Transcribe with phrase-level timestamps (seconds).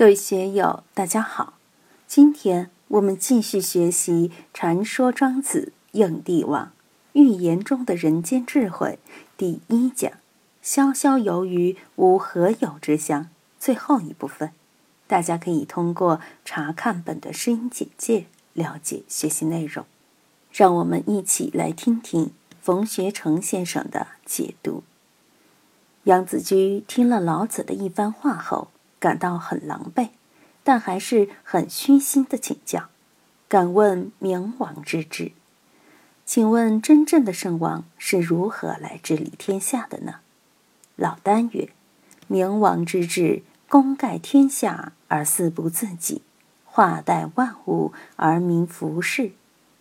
[0.00, 1.58] 各位学友，大家好！
[2.06, 6.72] 今天我们继续学习《传说庄子应帝王
[7.12, 8.98] 寓言中的人间智慧》
[9.36, 10.10] 第一讲
[10.64, 13.28] “潇潇游鱼无何有之乡”
[13.60, 14.52] 最后一部分。
[15.06, 18.24] 大家可以通过查看本的声音简介
[18.54, 19.84] 了解学习内容。
[20.50, 22.30] 让我们一起来听听
[22.62, 24.82] 冯学成先生的解读。
[26.04, 28.68] 杨子居听了老子的一番话后。
[29.00, 30.10] 感到很狼狈，
[30.62, 32.90] 但还是很虚心的请教。
[33.48, 35.32] 敢问明王之治，
[36.24, 40.20] 请问真正的圣王是如何来治理天下的呢？
[40.94, 41.70] 老聃曰
[42.28, 46.22] ：“明王之治，功盖天下而祀不自己，
[46.64, 49.32] 化代万物而民服事，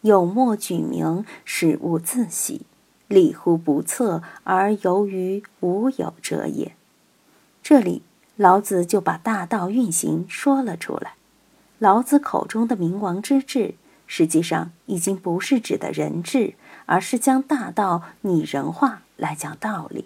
[0.01, 2.65] 有莫举名，使物自喜，
[3.07, 6.73] 立乎不测而由于无有者也。”
[7.61, 8.01] 这里。
[8.39, 11.15] 老子就把大道运行说了出来。
[11.77, 13.75] 老子口中的明王之治，
[14.07, 16.53] 实际上已经不是指的人治，
[16.85, 20.05] 而是将大道拟人化来讲道理。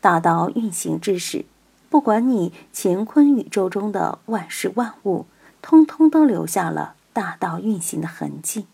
[0.00, 1.44] 大道运行之时，
[1.88, 5.26] 不管你乾坤宇宙中的万事万物，
[5.62, 8.66] 通通都留下了大道运行的痕迹，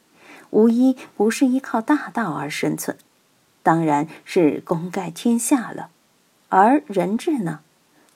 [0.49, 2.97] 无一不是依靠大道而生存，
[3.63, 5.91] 当然是功盖天下了。
[6.49, 7.61] 而人治呢？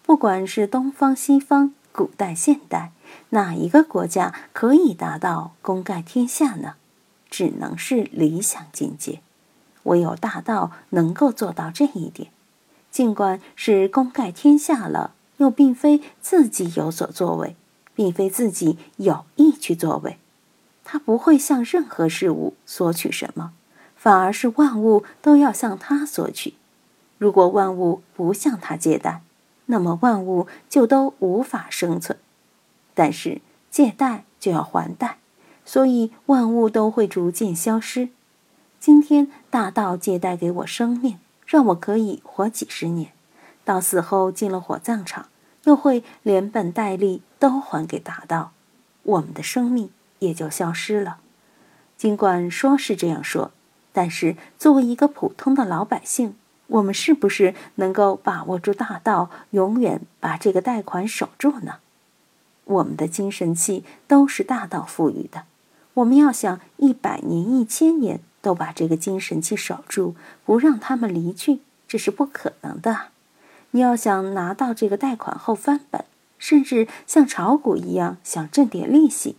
[0.07, 2.93] 不管是东方西方，古代现代，
[3.31, 6.75] 哪一个国家可以达到功盖天下呢？
[7.31, 9.21] 只能是理想境界。
[9.85, 12.29] 唯有大道能够做到这一点。
[12.91, 17.57] 尽管是功盖天下了，又并非自己有所作为，
[17.95, 20.19] 并非自己有意去作为。
[20.85, 23.53] 他不会向任何事物索取什么，
[23.97, 26.53] 反而是万物都要向他索取。
[27.17, 29.23] 如果万物不向他借贷，
[29.67, 32.19] 那么万物就都无法生存，
[32.93, 35.19] 但是借贷就要还贷，
[35.65, 38.11] 所以万物都会逐渐消失。
[38.79, 43.13] 今天大道借贷给我生命，让我可以活几十年，
[43.65, 45.29] 到死后进了火葬场，
[45.65, 48.53] 又会连本带利都还给大道，
[49.03, 51.19] 我们的生命也就消失了。
[51.97, 53.53] 尽管说是这样说，
[53.93, 56.37] 但是作为一个普通的老百姓。
[56.67, 61.77] 我们是不是能够把握住大道，永远把这个贷款守住呢？
[62.65, 65.45] 我们的精神气都是大道赋予的，
[65.95, 70.17] 我们要想一百年、一千年都把这个精神气守住，
[70.47, 73.09] 不让他们离去，这是不可能的。
[73.73, 76.05] 你要想拿到这个贷款后翻本，
[76.39, 79.37] 甚至像炒股一样想挣点利息，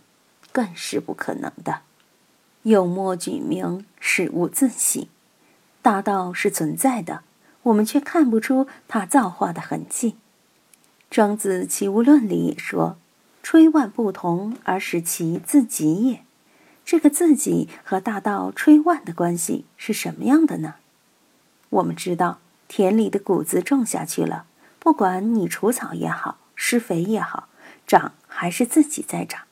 [0.52, 1.80] 更是不可能的。
[2.62, 5.06] 有莫举名，使物自省。
[5.86, 7.22] 大道是存在的，
[7.62, 10.16] 我们却看不出它造化的痕迹。
[11.08, 12.96] 庄子《齐物论》里也说
[13.40, 16.24] ：“吹万不同，而使其自己也。”
[16.84, 20.74] 这个自己和大道吹万的关系是什么样的呢？
[21.70, 24.46] 我们知道，田里的谷子种下去了，
[24.80, 27.46] 不管你除草也好，施肥也好，
[27.86, 29.44] 长还是自己在长。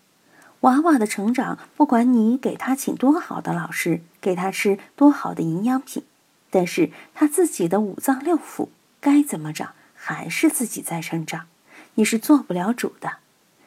[0.63, 6.03] 娃娃的成长，不管你给他请多好的老师，给他吃多好的营养品。
[6.55, 8.69] 但是他自己的五脏六腑
[9.01, 11.47] 该怎么长，还是自己在生长，
[11.97, 13.15] 你是做不了主的。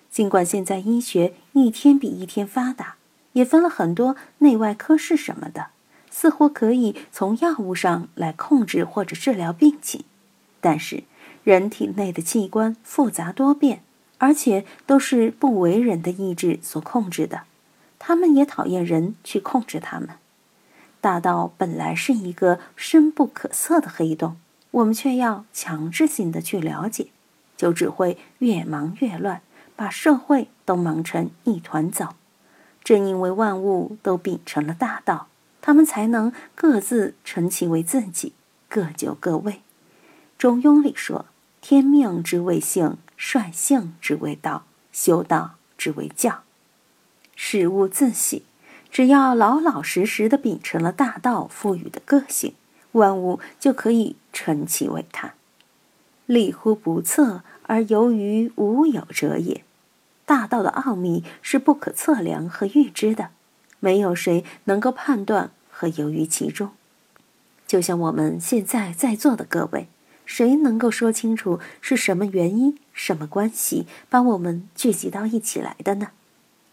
[0.09, 2.95] 尽管现在医学一天比一天发达，
[3.33, 5.67] 也分了很多内外科室什么的，
[6.09, 10.05] 似乎可以从药物上来控制或者治疗病情，
[10.61, 11.03] 但是
[11.43, 13.83] 人体内的器官复杂多变，
[14.17, 17.41] 而且都是不为人的意志所控制的，
[17.99, 20.11] 他们也讨厌人去控制他们。
[21.07, 24.35] 大道本来是一个深不可测的黑洞，
[24.71, 27.07] 我们却要强制性的去了解，
[27.55, 29.41] 就只会越忙越乱，
[29.77, 32.17] 把社会都忙成一团糟。
[32.83, 35.29] 正因为万物都秉承了大道，
[35.61, 38.33] 他们才能各自成其为自己，
[38.67, 39.61] 各就各位。
[40.37, 41.27] 中庸里说
[41.61, 46.43] ：“天命之谓性，率性之谓道，修道之谓教。”
[47.33, 48.43] 事物自喜。
[48.97, 52.55] 只要老老实实的秉承了大道赋予的个性，
[52.93, 55.35] 万物就可以成其为它。
[56.25, 59.63] 立乎不测而由于无有者也。
[60.25, 63.29] 大道的奥秘是不可测量和预知的，
[63.79, 66.71] 没有谁能够判断和游于其中。
[67.67, 69.89] 就像我们现在在座的各位，
[70.25, 76.07] 谁能够说清楚是什么原因、什么关系把我们聚集到一起来的呢？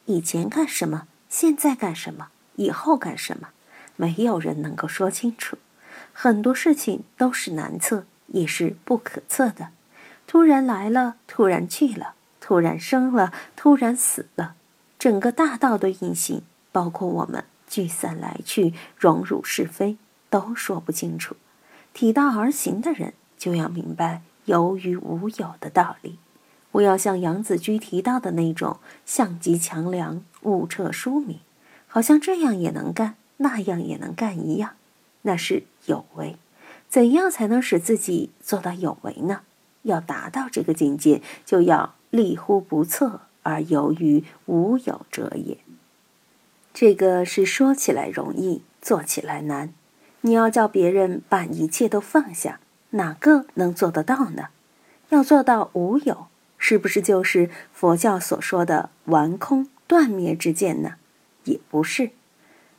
[0.06, 1.06] 以前干什么？
[1.28, 2.28] 现在干什么？
[2.56, 3.48] 以后干什么？
[3.96, 5.58] 没有人能够说清楚。
[6.12, 9.68] 很多事情都是难测，也是不可测的。
[10.26, 14.54] 突然来了，突然去了；突然生了，突然死了，
[14.98, 16.42] 整个大道的运行，
[16.72, 19.96] 包括我们聚散来去、荣辱是非，
[20.30, 21.36] 都说不清楚。
[21.92, 26.18] 体道而行的人，就要明白有与无有的道理。
[26.74, 31.38] 不要像杨子居提到的那种相极强梁，物彻疏明，
[31.86, 34.72] 好像这样也能干，那样也能干一样，
[35.22, 36.34] 那是有为。
[36.88, 39.42] 怎样才能使自己做到有为呢？
[39.82, 45.58] 要达到这个境界，就要立乎不测而游于无有者也。
[46.72, 49.72] 这个是说起来容易，做起来难。
[50.22, 52.58] 你要叫别人把一切都放下，
[52.90, 54.48] 哪个能做得到呢？
[55.10, 56.26] 要做到无有。
[56.66, 60.94] 是不是就是佛教所说的完空断灭之见呢？
[61.44, 62.12] 也不是，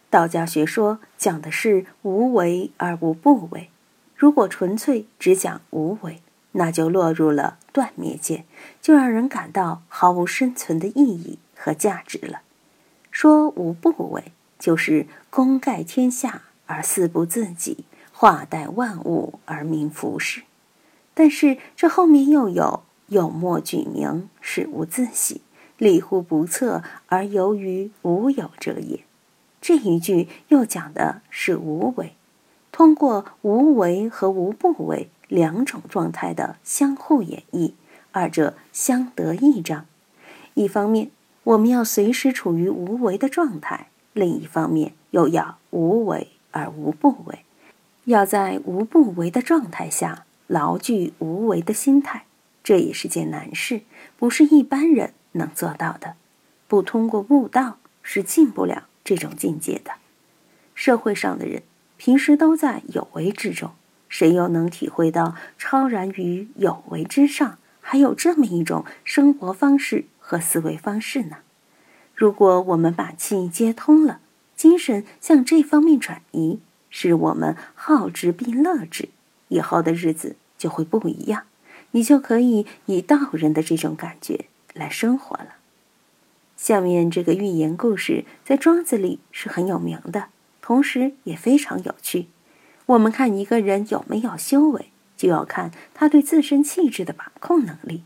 [0.10, 3.70] 道家学说讲的是无为而无不为。
[4.16, 6.24] 如果纯粹只讲无为，
[6.54, 8.46] 那就落入了断灭见，
[8.82, 12.42] 就让人感到毫无生存的意义和价值了。
[13.12, 20.42] 说无不为，就是功盖天下而四不自己，化代万物而名服饰。
[21.14, 22.82] 但是这后面又有。
[23.08, 25.42] 有莫举名，使无自喜；
[25.78, 29.02] 立乎不测，而由于无有者也。
[29.62, 32.14] 这一句又讲的是无为，
[32.72, 37.74] 通过无为和无不为两种状态的相互演绎，
[38.12, 39.86] 二者相得益彰。
[40.54, 41.10] 一方面，
[41.44, 47.40] 我们要随时处于无为的状态；另一方面，又要无为而无不为，
[48.06, 52.26] 要在无不为的状态下牢具无为的心态。
[52.66, 53.82] 这也是件难事，
[54.18, 56.16] 不是一般人能做到的。
[56.68, 59.92] 不通过悟道，是进不了这种境界的。
[60.74, 61.62] 社会上的人
[61.96, 63.70] 平时都在有为之中，
[64.10, 71.38] 谁又能体会到超然于有为之上，还有这么一种生活方式和思维方式呢？
[72.16, 74.22] 如果我们把气接通了，
[74.56, 76.60] 精神向这方面转移，
[76.90, 79.10] 使我们好之并乐之，
[79.50, 81.44] 以后的日子就会不一样。
[81.96, 85.56] 你就可以以道人的这种感觉来生活了。
[86.58, 90.26] 下面这个寓言故事在庄子里是很有名的，
[90.62, 92.28] 同时也非常有趣。
[92.88, 98.04] 我们看一个人有没有修为，就要看他对自身气质的把控能力。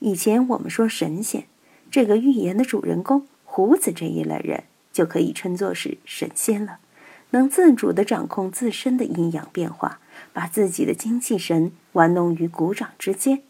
[0.00, 1.44] 以前我们说神仙，
[1.92, 6.80] 这个寓言的主人公胡子这一类人就可以称作是神仙了，
[7.30, 10.00] 能自主的掌控自身的阴阳变化。
[10.32, 13.42] 把自己的精气神玩弄于股掌之间，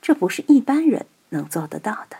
[0.00, 2.16] 这不是一般人能做得到的。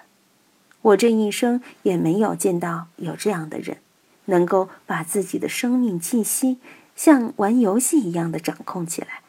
[0.82, 3.78] 我这一生也没有见到有这样的人，
[4.26, 6.58] 能够把自己的生命气息
[6.94, 9.22] 像玩游戏一样的掌控起来。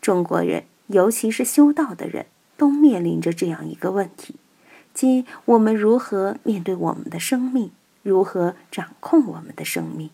[0.00, 2.26] 中国人，尤其是修道的人，
[2.56, 4.36] 都面临着这样一个问题：
[4.92, 7.70] 即我们如何面对我们的生命，
[8.02, 10.10] 如何掌控我们的生命？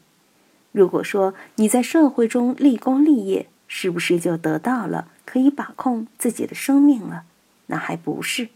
[0.72, 7.24] 如果说你在社会中立功立业，是不是就得到了可以把控自己的生命了？
[7.66, 8.48] 那还不是。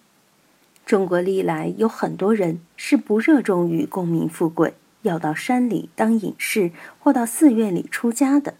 [0.84, 8.54] 中国历来有很多人是不热衷于功名富贵，要到山里当隐士或到寺院里出家的。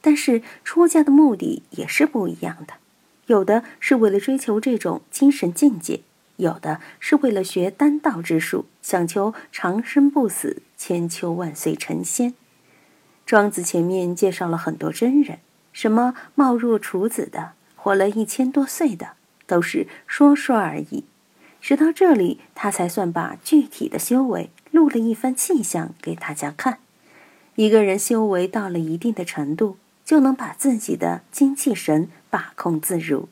[0.00, 2.74] 但是出家的目的也是不一样的，
[3.26, 6.00] 有的是为了追求这种精神境界，
[6.36, 12.34] 有的是为了学丹道之术，想求长生不死、千秋万岁成仙。
[13.26, 15.40] 庄子前面介绍了很多真人。
[15.72, 19.12] 什么貌若处子的，活了一千多岁的，
[19.46, 21.04] 都是说说而已。
[21.60, 26.78] 直到这里，他才算把具体的修为录了一番气象给大家看。
[27.56, 33.28] 一个人修为到了一定的程度，就能把自己的精气神把控自如。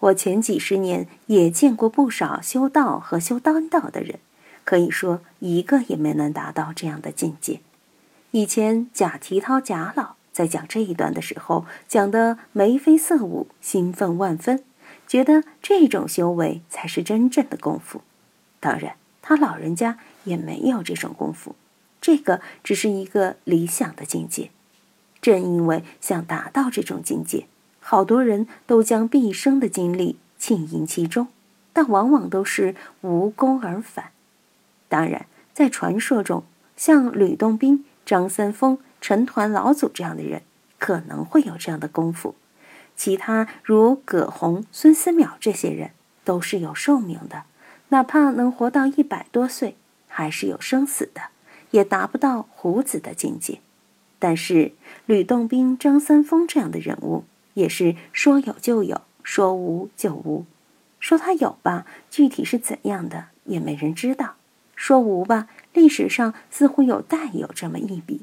[0.00, 4.18] 我前几十年也见过不少修道和修丹道的人，
[4.64, 7.60] 可以说一个也没能达到这样的境界。
[8.32, 10.15] 以前贾提涛贾老。
[10.36, 14.62] 在讲这一段的时候，讲的眉飞色舞，兴奋万分，
[15.08, 18.02] 觉得这种修为才是真正的功夫。
[18.60, 21.56] 当然，他老人家也没有这种功夫，
[22.02, 24.50] 这个只是一个理想的境界。
[25.22, 27.46] 正因为想达到这种境界，
[27.80, 31.28] 好多人都将毕生的精力浸淫其中，
[31.72, 34.10] 但往往都是无功而返。
[34.90, 35.24] 当然，
[35.54, 36.42] 在传说中，
[36.76, 38.76] 像吕洞宾、张三丰。
[39.06, 40.42] 成团老祖这样的人
[40.80, 42.34] 可能会有这样的功夫，
[42.96, 45.92] 其他如葛洪、孙思邈这些人
[46.24, 47.44] 都是有寿命的，
[47.90, 49.76] 哪怕能活到一百多岁，
[50.08, 51.20] 还是有生死的，
[51.70, 53.60] 也达不到胡子的境界。
[54.18, 54.72] 但是
[55.06, 57.22] 吕洞宾、张三丰这样的人物，
[57.54, 60.44] 也是说有就有，说无就无。
[60.98, 64.34] 说他有吧，具体是怎样的也没人知道；
[64.74, 68.22] 说无吧，历史上似乎有带有这么一笔。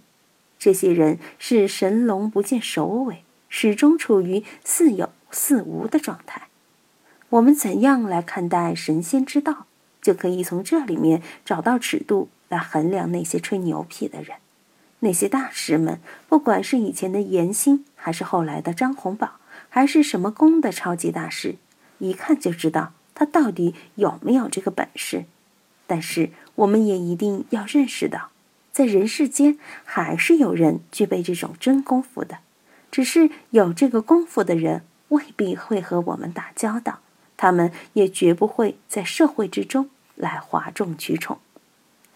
[0.64, 6.44] 这些人是神龙不见首尾，始终处于似有似无的状态。
[7.32, 9.66] 我们怎样来看待神仙之道，
[10.02, 14.38] 就可以从这里面找到尺度来衡量那些吹牛皮的人。
[15.00, 19.32] 那些大师们，不管是以前的严兴，还是后来的张洪宝，
[19.68, 21.56] 还是什么宫的超级大师。
[21.98, 25.26] 一看就知道他到底有没有这个本事，
[25.86, 28.30] 但是我们也一定要认识到，
[28.74, 32.40] 在人世间还是有人具备这种真功夫的，
[32.90, 37.00] 只是有这个功夫的人未必会和我们打交道，
[37.38, 41.38] 他们也绝不会在社会之中来哗众取宠。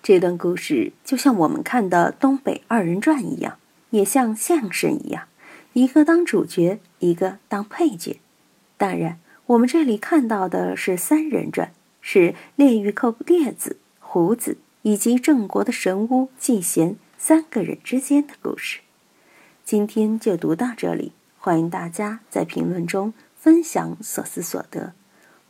[0.01, 3.59] 这段故事就像我们看的东北二人转一样，
[3.91, 5.27] 也像相声一样，
[5.73, 8.19] 一个当主角，一个当配角，
[8.77, 9.19] 当然。
[9.45, 11.71] 我们这里看到的是三人转，
[12.01, 18.79] 是列玉寇列子、胡子以及郑国的神巫季贤三个人之间的故事。
[19.65, 24.93] 今天就读到这里，欢迎大家在评论中分享所思所得。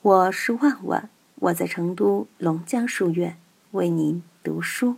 [0.01, 3.37] 我是万万，我在成都龙江书院
[3.73, 4.95] 为您读书。